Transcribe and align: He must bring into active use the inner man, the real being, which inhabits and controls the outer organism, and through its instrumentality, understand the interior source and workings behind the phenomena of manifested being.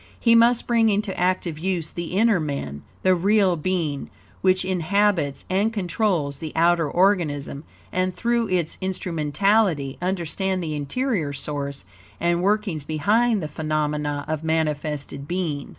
He 0.19 0.33
must 0.33 0.65
bring 0.65 0.89
into 0.89 1.15
active 1.15 1.59
use 1.59 1.91
the 1.91 2.17
inner 2.17 2.39
man, 2.39 2.81
the 3.03 3.13
real 3.13 3.55
being, 3.55 4.09
which 4.41 4.65
inhabits 4.65 5.45
and 5.47 5.71
controls 5.71 6.39
the 6.39 6.51
outer 6.55 6.89
organism, 6.89 7.65
and 7.91 8.11
through 8.11 8.47
its 8.49 8.79
instrumentality, 8.81 9.99
understand 10.01 10.63
the 10.63 10.73
interior 10.73 11.33
source 11.33 11.85
and 12.19 12.41
workings 12.41 12.83
behind 12.83 13.43
the 13.43 13.47
phenomena 13.47 14.25
of 14.27 14.43
manifested 14.43 15.27
being. 15.27 15.69